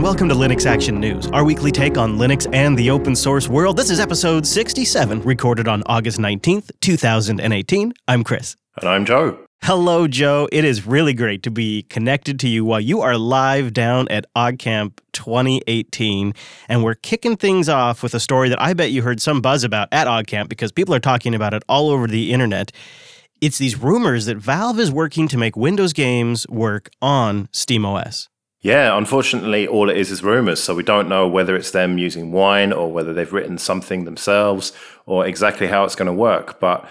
[0.00, 3.48] and welcome to Linux Action News, our weekly take on Linux and the open source
[3.48, 3.76] world.
[3.76, 7.92] This is episode 67, recorded on August 19th, 2018.
[8.08, 8.56] I'm Chris.
[8.80, 9.38] And I'm Joe.
[9.62, 10.48] Hello, Joe.
[10.50, 14.24] It is really great to be connected to you while you are live down at
[14.34, 16.32] OggCamp 2018.
[16.70, 19.64] And we're kicking things off with a story that I bet you heard some buzz
[19.64, 22.72] about at OggCamp because people are talking about it all over the internet.
[23.42, 28.28] It's these rumors that Valve is working to make Windows games work on SteamOS.
[28.62, 30.62] Yeah, unfortunately, all it is is rumors.
[30.62, 34.72] So we don't know whether it's them using Wine or whether they've written something themselves
[35.06, 36.60] or exactly how it's going to work.
[36.60, 36.86] But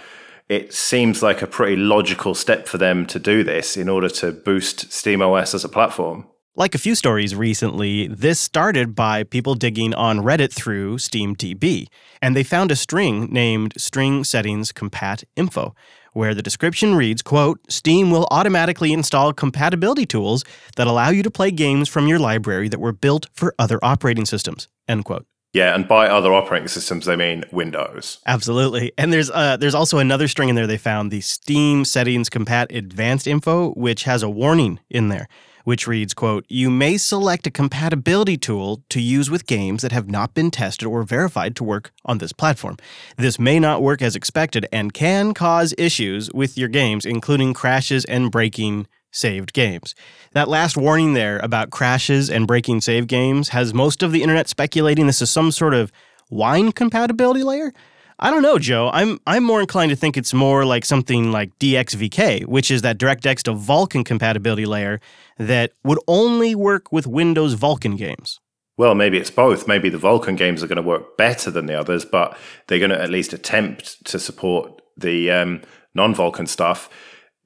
[0.47, 4.31] it seems like a pretty logical step for them to do this in order to
[4.31, 6.25] boost SteamOS as a platform.
[6.55, 11.85] Like a few stories recently, this started by people digging on Reddit through SteamDB,
[12.21, 15.73] and they found a string named string settings compat info,
[16.13, 20.43] where the description reads, quote, Steam will automatically install compatibility tools
[20.75, 24.25] that allow you to play games from your library that were built for other operating
[24.25, 25.25] systems, end quote.
[25.53, 28.19] Yeah, and by other operating systems, they mean Windows.
[28.27, 28.91] Absolutely.
[28.99, 32.75] And there's uh, there's also another string in there they found, the Steam settings compat
[32.75, 35.27] advanced info, which has a warning in there
[35.69, 40.09] which reads, quote, You may select a compatibility tool to use with games that have
[40.09, 42.75] not been tested or verified to work on this platform.
[43.17, 48.03] This may not work as expected and can cause issues with your games, including crashes
[48.05, 49.93] and breaking saved games.
[50.31, 54.47] That last warning there about crashes and breaking save games has most of the internet
[54.47, 55.91] speculating this is some sort of
[56.31, 57.73] wine compatibility layer.
[58.21, 58.89] I don't know, Joe.
[58.93, 62.97] I'm I'm more inclined to think it's more like something like DXVK, which is that
[62.97, 64.99] DirectX to Vulkan compatibility layer
[65.37, 68.39] that would only work with Windows Vulkan games.
[68.77, 69.67] Well, maybe it's both.
[69.67, 72.91] Maybe the Vulkan games are going to work better than the others, but they're going
[72.91, 75.61] to at least attempt to support the um,
[75.95, 76.89] non-Vulkan stuff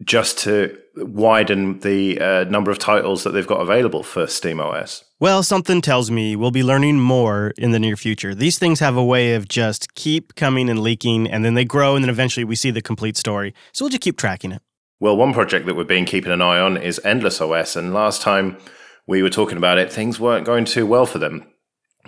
[0.05, 5.03] just to widen the uh, number of titles that they've got available for SteamOS.
[5.19, 8.35] Well, something tells me we'll be learning more in the near future.
[8.35, 11.95] These things have a way of just keep coming and leaking, and then they grow,
[11.95, 13.53] and then eventually we see the complete story.
[13.71, 14.61] So we'll just keep tracking it.
[14.99, 18.21] Well, one project that we've been keeping an eye on is Endless OS, and last
[18.21, 18.57] time
[19.07, 21.45] we were talking about it, things weren't going too well for them.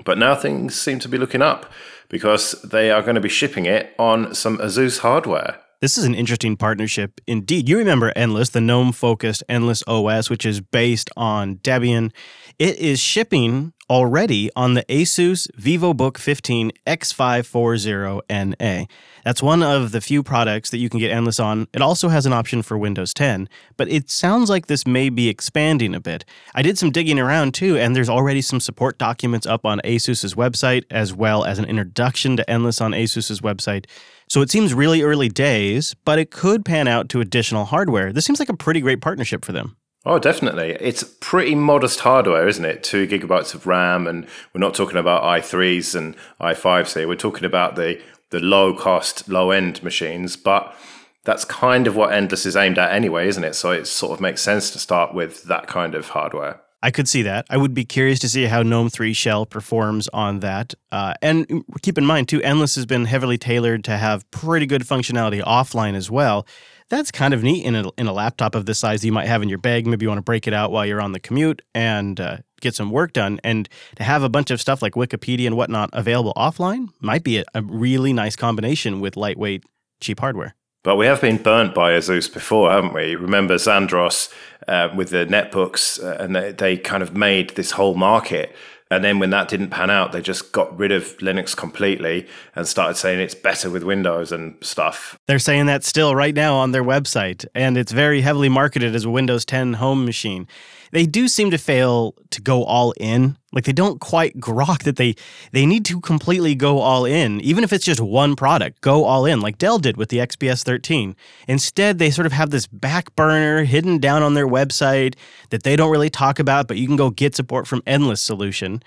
[0.03, 1.71] But now things seem to be looking up
[2.09, 5.59] because they are going to be shipping it on some Asus hardware.
[5.85, 7.69] This is an interesting partnership indeed.
[7.69, 12.11] You remember Endless, the GNOME focused Endless OS, which is based on Debian.
[12.57, 18.89] It is shipping already on the Asus VivoBook 15 X540NA.
[19.23, 21.67] That's one of the few products that you can get Endless on.
[21.71, 23.47] It also has an option for Windows 10,
[23.77, 26.25] but it sounds like this may be expanding a bit.
[26.55, 30.33] I did some digging around too, and there's already some support documents up on Asus's
[30.33, 33.85] website, as well as an introduction to Endless on Asus's website.
[34.27, 38.11] So it seems really early days, but it could pan out to additional hardware.
[38.11, 39.77] This seems like a pretty great partnership for them.
[40.05, 40.77] Oh, definitely.
[40.79, 42.83] It's pretty modest hardware, isn't it?
[42.83, 47.07] Two gigabytes of RAM, and we're not talking about i3s and i5s here.
[47.07, 47.99] We're talking about the
[48.31, 50.75] the low cost, low end machines, but
[51.23, 53.55] that's kind of what Endless is aimed at anyway, isn't it?
[53.55, 56.61] So it sort of makes sense to start with that kind of hardware.
[56.85, 57.47] I could see that.
[57.49, 60.75] I would be curious to see how GNOME 3 Shell performs on that.
[60.91, 64.83] Uh, and keep in mind, too, Endless has been heavily tailored to have pretty good
[64.83, 66.45] functionality offline as well.
[66.89, 69.41] That's kind of neat in a, in a laptop of this size you might have
[69.41, 69.87] in your bag.
[69.87, 72.75] Maybe you want to break it out while you're on the commute and uh, get
[72.75, 73.39] some work done.
[73.43, 77.39] And to have a bunch of stuff like Wikipedia and whatnot available offline might be
[77.39, 79.63] a, a really nice combination with lightweight,
[80.01, 80.53] cheap hardware.
[80.85, 83.15] But we have been burnt by Asus before, haven't we?
[83.15, 84.31] Remember Xandros
[84.67, 88.55] uh, with the netbooks, uh, and they, they kind of made this whole market.
[88.91, 92.67] And then when that didn't pan out, they just got rid of Linux completely and
[92.67, 95.17] started saying it's better with Windows and stuff.
[95.25, 99.05] They're saying that still right now on their website, and it's very heavily marketed as
[99.05, 100.47] a Windows 10 home machine
[100.95, 103.37] they do seem to fail to go all in.
[103.55, 105.15] Like they don't quite grok that they
[105.51, 108.81] they need to completely go all in, even if it's just one product.
[108.81, 111.15] Go all in, like Dell did with the XPS 13.
[111.47, 115.15] Instead, they sort of have this back burner hidden down on their website
[115.49, 118.83] that they don't really talk about, but you can go get support from Endless Solution.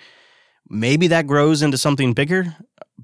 [0.69, 2.55] Maybe that grows into something bigger,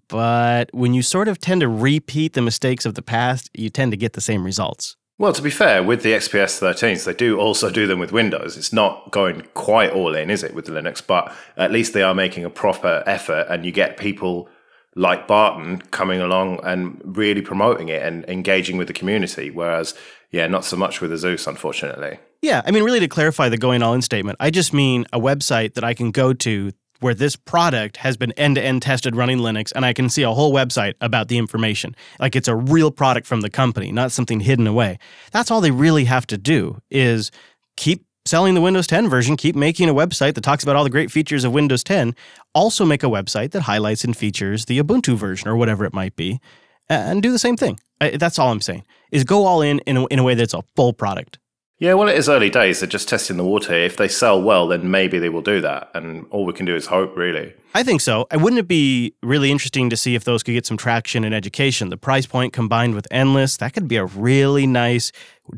[0.09, 3.93] but when you sort of tend to repeat the mistakes of the past, you tend
[3.93, 4.97] to get the same results.
[5.17, 8.57] Well, to be fair, with the XPS 13s, they do also do them with Windows.
[8.57, 11.01] It's not going quite all in, is it, with Linux?
[11.07, 14.49] But at least they are making a proper effort, and you get people
[14.97, 19.51] like Barton coming along and really promoting it and engaging with the community.
[19.51, 19.95] Whereas,
[20.33, 22.19] yeah, not so much with Asus, unfortunately.
[22.43, 25.21] Yeah, I mean, really, to clarify the going all in statement, I just mean a
[25.21, 26.73] website that I can go to
[27.05, 30.23] where this product has been end to end tested running Linux, and I can see
[30.23, 31.95] a whole website about the information.
[32.19, 34.99] Like it's a real product from the company, not something hidden away.
[35.31, 37.31] That's all they really have to do is
[37.77, 40.89] keep selling the Windows 10 version, keep making a website that talks about all the
[40.89, 42.17] great features of Windows 10.
[42.55, 46.17] Also make a website that highlights and features the Ubuntu version or whatever it might
[46.17, 46.41] be,
[46.89, 47.79] and do the same thing.
[48.01, 48.87] That's all I'm saying.
[49.13, 51.39] Is go all in in a, in a way that's a full product.
[51.79, 52.81] Yeah, well, it is early days.
[52.81, 53.75] They're just testing the water.
[53.75, 55.91] If they sell well, then maybe they will do that.
[55.93, 57.53] And all we can do is hope, really.
[57.75, 58.29] I think so.
[58.31, 61.33] And wouldn't it be really interesting to see if those could get some traction in
[61.33, 61.91] education?
[61.91, 65.11] The price point combined with Endless, that could be a really nice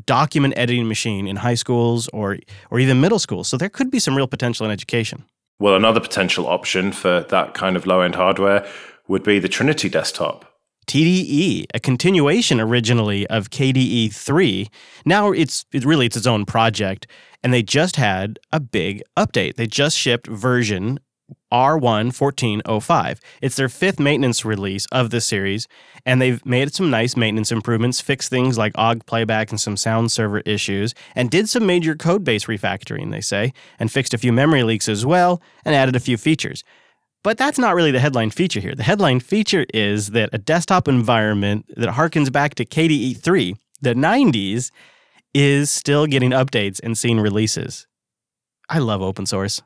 [0.07, 2.39] document editing machine in high schools or
[2.71, 3.47] or even middle schools.
[3.47, 5.23] So there could be some real potential in education.
[5.59, 8.67] Well, another potential option for that kind of low end hardware
[9.07, 10.46] would be the Trinity desktop.
[10.87, 14.69] TDE, a continuation originally of KDE 3.
[15.05, 17.07] Now it's it really it's its own project
[17.43, 19.55] and they just had a big update.
[19.55, 20.99] They just shipped version
[21.51, 23.19] R11405.
[23.41, 25.67] It's their fifth maintenance release of the series,
[26.05, 30.11] and they've made some nice maintenance improvements, fixed things like OGG playback and some sound
[30.11, 34.33] server issues, and did some major code base refactoring, they say, and fixed a few
[34.33, 36.63] memory leaks as well, and added a few features.
[37.27, 38.73] But that's not really the headline feature here.
[38.73, 43.93] The headline feature is that a desktop environment that harkens back to KDE 3, the
[43.93, 44.71] 90s,
[45.33, 47.85] is still getting updates and seeing releases.
[48.69, 49.61] I love open source.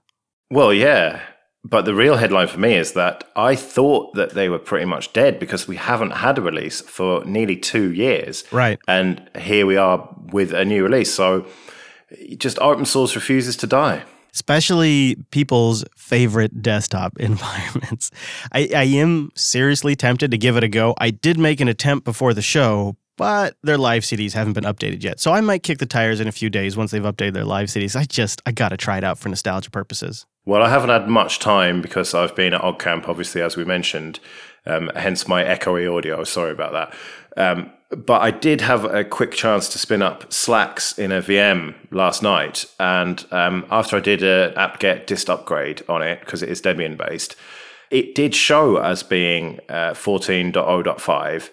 [0.49, 1.21] Well, yeah.
[1.63, 5.13] But the real headline for me is that I thought that they were pretty much
[5.13, 8.43] dead because we haven't had a release for nearly two years.
[8.51, 8.79] Right.
[8.87, 11.13] And here we are with a new release.
[11.13, 11.45] So
[12.39, 18.11] just open source refuses to die especially people's favorite desktop environments.
[18.51, 20.93] I, I, am seriously tempted to give it a go.
[20.97, 25.03] I did make an attempt before the show, but their live CDs haven't been updated
[25.03, 25.19] yet.
[25.19, 27.67] So I might kick the tires in a few days once they've updated their live
[27.67, 27.95] CDs.
[27.95, 30.25] I just, I got to try it out for nostalgia purposes.
[30.45, 34.19] Well, I haven't had much time because I've been at OggCamp, obviously, as we mentioned,
[34.65, 36.23] um, hence my echoey audio.
[36.23, 36.95] Sorry about that.
[37.37, 41.75] Um, but I did have a quick chance to spin up Slacks in a VM
[41.91, 46.49] last night, and um, after I did an apt-get dist upgrade on it because it
[46.49, 47.35] is Debian based,
[47.89, 51.49] it did show as being uh, 14.0.5,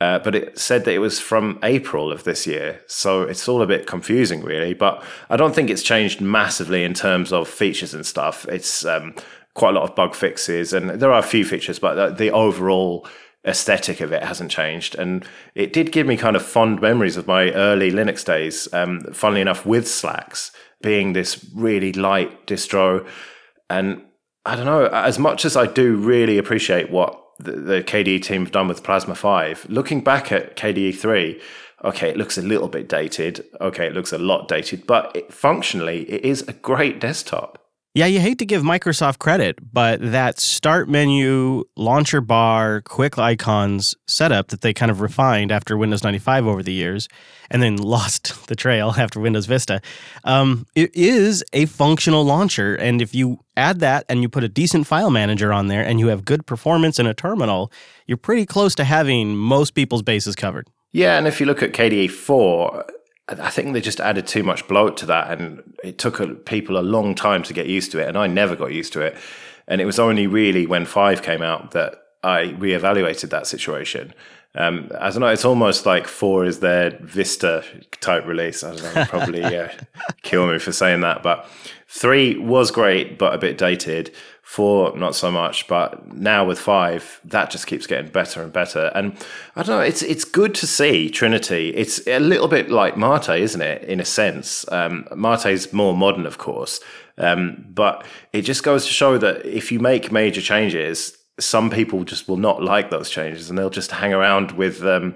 [0.00, 2.82] uh, but it said that it was from April of this year.
[2.86, 4.74] So it's all a bit confusing, really.
[4.74, 8.46] But I don't think it's changed massively in terms of features and stuff.
[8.48, 9.14] It's um,
[9.54, 13.06] quite a lot of bug fixes, and there are a few features, but the overall
[13.48, 14.94] aesthetic of it hasn't changed.
[14.94, 15.24] And
[15.54, 19.40] it did give me kind of fond memories of my early Linux days, um, funnily
[19.40, 20.52] enough, with Slacks
[20.82, 23.06] being this really light distro.
[23.68, 24.02] And
[24.44, 28.42] I don't know, as much as I do really appreciate what the, the KDE team
[28.42, 31.40] have done with Plasma 5, looking back at KDE 3,
[31.84, 33.44] okay, it looks a little bit dated.
[33.60, 37.57] Okay, it looks a lot dated, but it, functionally, it is a great desktop.
[37.98, 43.96] Yeah, you hate to give Microsoft credit, but that start menu, launcher bar, quick icons
[44.06, 47.08] setup that they kind of refined after Windows 95 over the years
[47.50, 49.80] and then lost the trail after Windows Vista,
[50.22, 52.76] um, it is a functional launcher.
[52.76, 55.98] And if you add that and you put a decent file manager on there and
[55.98, 57.72] you have good performance in a terminal,
[58.06, 60.68] you're pretty close to having most people's bases covered.
[60.92, 62.86] Yeah, and if you look at KDE 4,
[63.28, 66.78] I think they just added too much bloat to that, and it took a, people
[66.78, 69.16] a long time to get used to it, and I never got used to it.
[69.66, 74.14] And it was only really when five came out that I reevaluated that situation.
[74.54, 75.28] Um, I don't know.
[75.28, 77.64] It's almost like four is their Vista
[78.00, 78.64] type release.
[78.64, 79.04] I don't know.
[79.04, 79.68] Probably uh,
[80.22, 81.48] kill me for saying that, but
[81.88, 84.14] three was great, but a bit dated.
[84.42, 88.90] Four, not so much, but now with five, that just keeps getting better and better.
[88.94, 89.14] And
[89.54, 91.68] I don't know, it's it's good to see Trinity.
[91.74, 93.82] It's a little bit like Mate, isn't it?
[93.84, 96.80] In a sense, um, Mate's more modern, of course,
[97.18, 102.04] um, but it just goes to show that if you make major changes, some people
[102.04, 105.14] just will not like those changes, and they'll just hang around with um,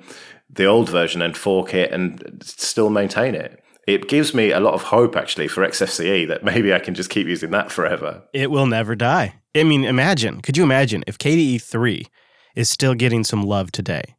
[0.49, 4.75] the old version and fork it and still maintain it it gives me a lot
[4.75, 8.23] of hope actually for XFCE that maybe I can just keep using that forever.
[8.33, 9.35] It will never die.
[9.55, 12.07] I mean, imagine, could you imagine if KDE 3
[12.55, 14.17] is still getting some love today,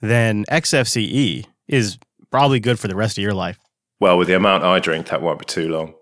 [0.00, 1.98] then XFCE is
[2.30, 3.58] probably good for the rest of your life.
[3.98, 5.94] Well, with the amount I drink, that won't be too long.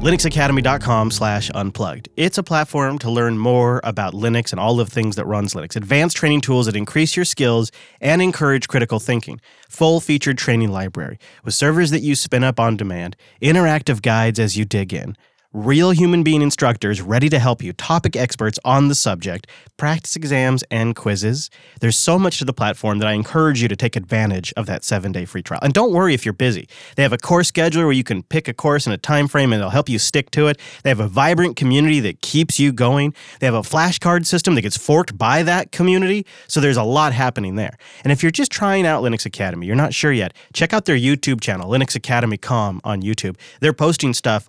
[0.00, 2.08] linuxacademy.com slash unplugged.
[2.16, 5.52] It's a platform to learn more about linux and all of the things that runs
[5.52, 5.76] linux.
[5.76, 9.42] Advanced training tools that increase your skills and encourage critical thinking.
[9.68, 14.56] Full featured training library with servers that you spin up on demand interactive guides as
[14.56, 15.16] you dig in
[15.52, 20.62] real human being instructors ready to help you, topic experts on the subject, practice exams,
[20.70, 21.50] and quizzes.
[21.80, 24.84] There's so much to the platform that I encourage you to take advantage of that
[24.84, 25.60] seven day free trial.
[25.62, 26.68] And don't worry if you're busy.
[26.94, 29.52] They have a course scheduler where you can pick a course in a time frame
[29.52, 30.60] and they'll help you stick to it.
[30.84, 33.12] They have a vibrant community that keeps you going.
[33.40, 36.26] They have a flashcard system that gets forked by that community.
[36.46, 37.76] So there's a lot happening there.
[38.04, 40.96] And if you're just trying out Linux Academy, you're not sure yet, check out their
[40.96, 43.36] YouTube channel, Linux Academy on YouTube.
[43.60, 44.48] They're posting stuff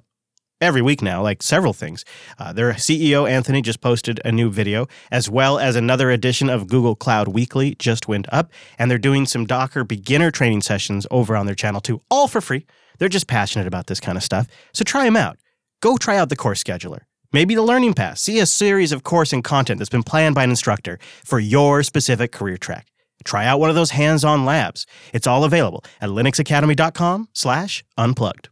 [0.62, 2.06] every week now, like several things.
[2.40, 6.68] Uh, their CEO, Anthony, just posted a new video, as well as another edition of
[6.68, 8.52] Google Cloud Weekly just went up.
[8.78, 12.40] And they're doing some Docker beginner training sessions over on their channel too, all for
[12.40, 12.66] free.
[13.00, 14.48] They're just passionate about this kind of stuff.
[14.74, 15.38] So try them out.
[15.82, 17.00] Go try out the course scheduler.
[17.34, 18.22] Maybe the Learning Pass.
[18.22, 21.82] See a series of course and content that's been planned by an instructor for your
[21.82, 22.88] specific career track.
[23.24, 24.86] Try out one of those hands-on labs.
[25.14, 28.51] It's all available at linuxacademy.com slash unplugged.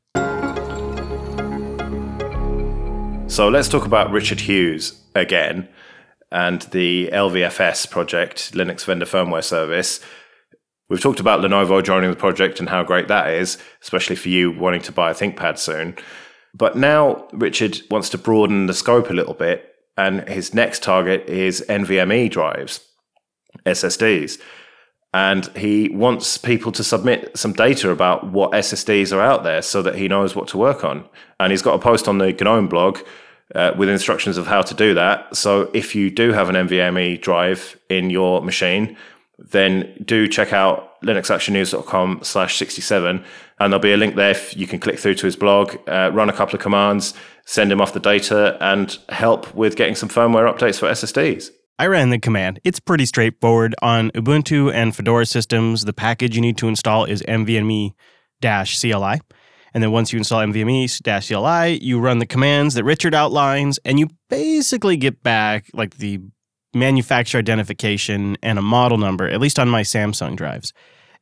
[3.30, 5.70] So let's talk about Richard Hughes again
[6.32, 10.00] and the LVFS project, Linux Vendor Firmware Service.
[10.90, 14.52] We've talked about Lenovo joining the project and how great that is, especially for you
[14.52, 15.96] wanting to buy a ThinkPad soon.
[16.56, 21.30] But now Richard wants to broaden the scope a little bit, and his next target
[21.30, 22.82] is NVMe drives,
[23.64, 24.42] SSDs.
[25.14, 29.82] And he wants people to submit some data about what SSDs are out there so
[29.82, 31.04] that he knows what to work on.
[31.40, 33.00] And he's got a post on the GNOME blog
[33.56, 35.36] uh, with instructions of how to do that.
[35.36, 38.98] So if you do have an NVMe drive in your machine,
[39.40, 43.24] then do check out linuxactionnews.com slash 67
[43.60, 46.12] and there'll be a link there if you can click through to his blog uh,
[46.14, 47.14] run a couple of commands
[47.46, 51.88] send him off the data and help with getting some firmware updates for ssds I
[51.88, 52.60] ran the command.
[52.66, 53.74] It's pretty straightforward.
[53.82, 57.94] On Ubuntu and Fedora systems, the package you need to install is nvme
[58.42, 59.22] CLI.
[59.74, 63.98] And then once you install nvme CLI, you run the commands that Richard outlines, and
[63.98, 66.20] you basically get back like the
[66.74, 70.74] manufacturer identification and a model number, at least on my Samsung drives.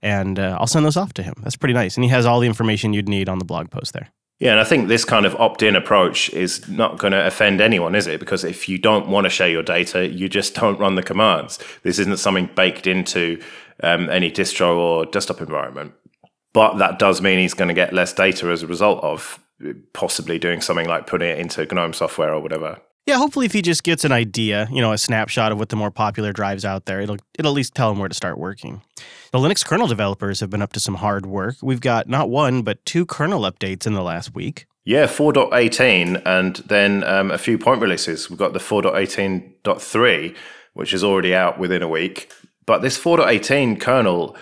[0.01, 1.35] And uh, I'll send those off to him.
[1.43, 1.97] That's pretty nice.
[1.97, 4.11] And he has all the information you'd need on the blog post there.
[4.39, 7.59] Yeah, and I think this kind of opt in approach is not going to offend
[7.59, 8.19] anyone, is it?
[8.19, 11.57] Because if you don't want to share your data, you just don't run the commands.
[11.81, 13.41] This isn't something baked into
[13.81, 15.93] um, any distro or desktop environment.
[16.53, 19.39] But that does mean he's going to get less data as a result of
[19.93, 22.79] possibly doing something like putting it into GNOME software or whatever.
[23.07, 25.75] Yeah, hopefully if he just gets an idea, you know, a snapshot of what the
[25.75, 28.81] more popular drives out there, it'll it'll at least tell him where to start working.
[29.31, 31.55] The Linux kernel developers have been up to some hard work.
[31.61, 34.67] We've got not one but two kernel updates in the last week.
[34.85, 38.29] Yeah, 4.18 and then um, a few point releases.
[38.29, 40.35] We've got the 4.18.3,
[40.73, 42.31] which is already out within a week.
[42.65, 44.37] But this 4.18 kernel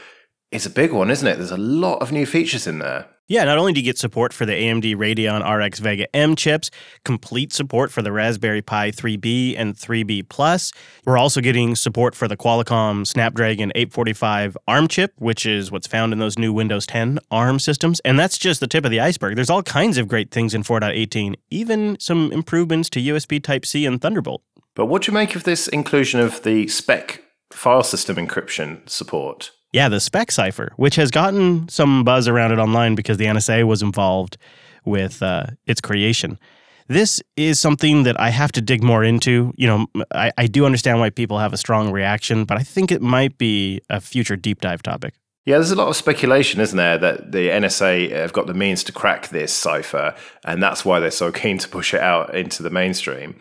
[0.51, 1.37] is a big one, isn't it?
[1.37, 3.07] There's a lot of new features in there.
[3.27, 6.69] Yeah, not only do you get support for the AMD Radeon RX Vega M chips,
[7.03, 10.71] complete support for the Raspberry Pi 3B and 3B Plus.
[11.07, 16.13] We're also getting support for the Qualcomm Snapdragon 845 ARM chip, which is what's found
[16.13, 17.99] in those new Windows 10 ARM systems.
[18.01, 19.35] And that's just the tip of the iceberg.
[19.35, 23.87] There's all kinds of great things in 4.18, even some improvements to USB Type C
[23.87, 24.43] and Thunderbolt.
[24.75, 29.49] But what do you make of this inclusion of the Speck file system encryption support?
[29.75, 33.67] Yeah, the Speck cipher, which has gotten some buzz around it online because the NSA
[33.67, 34.37] was involved
[34.85, 36.39] with uh, its creation.
[36.87, 39.53] This is something that I have to dig more into.
[39.57, 42.89] You know, I, I do understand why people have a strong reaction, but I think
[42.89, 45.13] it might be a future deep dive topic.
[45.43, 48.81] Yeah, there's a lot of speculation, isn't there, that the NSA have got the means
[48.85, 50.15] to crack this cipher,
[50.45, 53.37] and that's why they're so keen to push it out into the mainstream.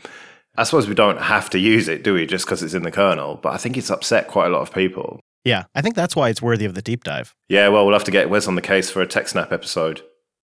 [0.57, 2.91] I suppose we don't have to use it, do we, just because it's in the
[2.91, 3.37] kernel?
[3.37, 5.21] But I think it's upset quite a lot of people.
[5.45, 7.35] Yeah, I think that's why it's worthy of the deep dive.
[7.49, 10.03] Yeah, well, we'll have to get Wes on the case for a TechSnap episode.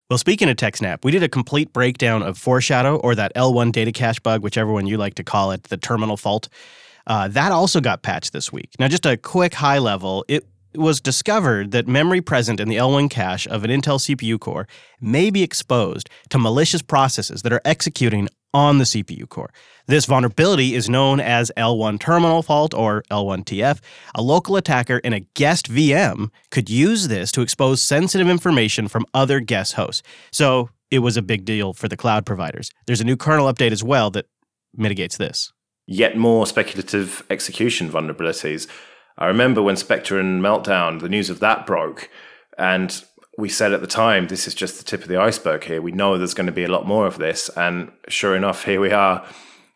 [0.09, 3.93] Well, speaking of TechSnap, we did a complete breakdown of Foreshadow or that L1 data
[3.93, 6.49] cache bug, whichever one you like to call it, the terminal fault.
[7.07, 8.71] Uh, that also got patched this week.
[8.79, 13.11] Now, just a quick high level, it was discovered that memory present in the L1
[13.11, 14.67] cache of an Intel CPU core
[15.01, 19.51] may be exposed to malicious processes that are executing on the CPU core.
[19.87, 23.81] This vulnerability is known as L1 terminal fault or L1TF.
[24.15, 29.07] A local attacker in a guest VM could use this to expose sensitive information from
[29.15, 30.03] other guest hosts.
[30.33, 32.71] So it was a big deal for the cloud providers.
[32.87, 34.27] There's a new kernel update as well that
[34.75, 35.53] mitigates this.
[35.87, 38.67] Yet more speculative execution vulnerabilities.
[39.19, 42.11] I remember when Spectre and Meltdown, the news of that broke,
[42.59, 43.05] and
[43.39, 45.83] we said at the time, this is just the tip of the iceberg here.
[45.83, 47.51] We know there's going to be a lot more of this.
[47.57, 49.27] And sure enough, here we are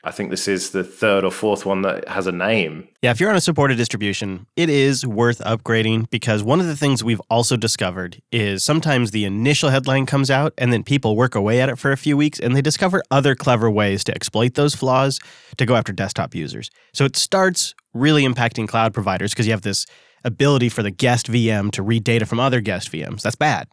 [0.03, 2.89] I think this is the third or fourth one that has a name.
[3.03, 6.77] Yeah, if you're on a supported distribution, it is worth upgrading because one of the
[6.77, 11.35] things we've also discovered is sometimes the initial headline comes out and then people work
[11.35, 14.55] away at it for a few weeks and they discover other clever ways to exploit
[14.55, 15.21] those flaws
[15.59, 16.71] to go after desktop users.
[16.95, 19.85] So it starts really impacting cloud providers because you have this
[20.25, 23.23] ability for the guest VM to read data from other guest VMs.
[23.23, 23.69] That's bad.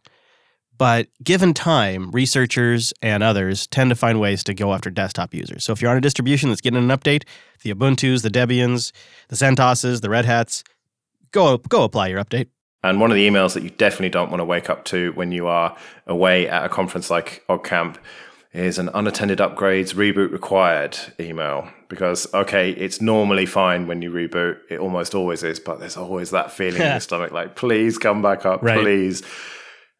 [0.78, 5.64] But given time, researchers and others tend to find ways to go after desktop users.
[5.64, 7.24] So if you're on a distribution that's getting an update,
[7.62, 8.92] the Ubuntu's, the Debians,
[9.28, 10.62] the CentOSes, the Red Hats,
[11.32, 12.46] go go apply your update.
[12.84, 15.32] And one of the emails that you definitely don't want to wake up to when
[15.32, 15.76] you are
[16.06, 17.96] away at a conference like OggCamp
[18.52, 24.56] is an unattended upgrades reboot required email because okay it's normally fine when you reboot
[24.70, 28.22] it almost always is but there's always that feeling in your stomach like please come
[28.22, 28.80] back up Right.
[28.80, 29.22] please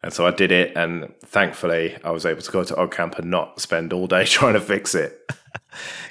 [0.00, 3.33] and so I did it, and thankfully I was able to go to OggCamp and
[3.33, 5.21] not spend all day trying to fix it.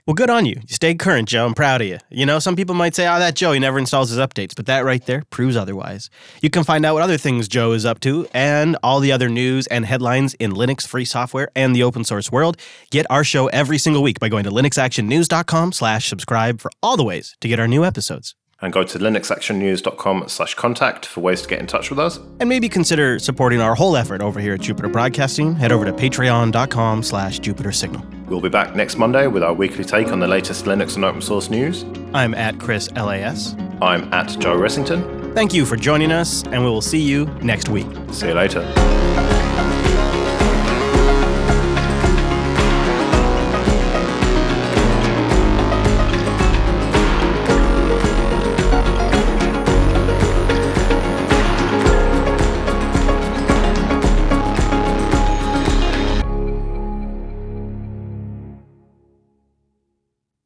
[0.06, 0.56] Well, good on you.
[0.66, 1.46] You stayed current, Joe.
[1.46, 1.98] I'm proud of you.
[2.10, 4.66] You know, some people might say, oh, that Joe, he never installs his updates, but
[4.68, 6.10] that right there proves otherwise.
[6.42, 9.28] You can find out what other things Joe is up to and all the other
[9.28, 12.56] news and headlines in Linux free software and the open source world.
[12.90, 17.04] Get our show every single week by going to linuxactionnews.com slash subscribe for all the
[17.04, 18.37] ways to get our new episodes.
[18.60, 22.20] And go to linuxactionnews.com slash contact for ways to get in touch with us.
[22.40, 25.56] And maybe consider supporting our whole effort over here at Jupiter Broadcasting.
[25.56, 28.04] Head over to patreon.com slash Jupiter Signal.
[28.28, 31.22] We'll be back next Monday with our weekly take on the latest Linux and open
[31.22, 31.86] source news.
[32.14, 33.56] I'm at Chris LAS.
[33.82, 35.36] I'm at Joe Ressington.
[35.36, 37.88] Thank you for joining us, and we will see you next week.
[38.12, 39.37] See you later.